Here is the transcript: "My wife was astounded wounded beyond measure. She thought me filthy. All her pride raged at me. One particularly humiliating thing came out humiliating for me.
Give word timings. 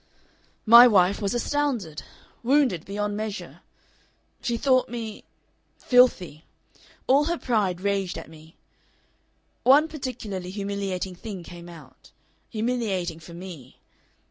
"My 0.65 0.87
wife 0.87 1.21
was 1.21 1.35
astounded 1.35 2.01
wounded 2.41 2.85
beyond 2.85 3.15
measure. 3.15 3.59
She 4.41 4.57
thought 4.57 4.89
me 4.89 5.25
filthy. 5.77 6.43
All 7.05 7.25
her 7.25 7.37
pride 7.37 7.81
raged 7.81 8.17
at 8.17 8.27
me. 8.27 8.55
One 9.61 9.87
particularly 9.87 10.49
humiliating 10.49 11.13
thing 11.13 11.43
came 11.43 11.69
out 11.69 12.09
humiliating 12.49 13.19
for 13.19 13.35
me. 13.35 13.79